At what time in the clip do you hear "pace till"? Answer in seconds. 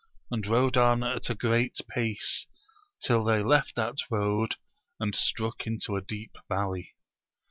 1.87-3.23